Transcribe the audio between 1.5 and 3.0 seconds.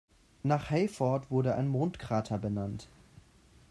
ein Mondkrater benannt.